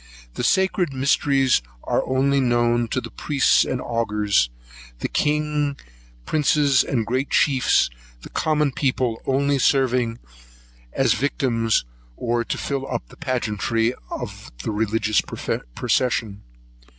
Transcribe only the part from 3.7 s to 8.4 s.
augurs, the king, princes, and great chiefs, the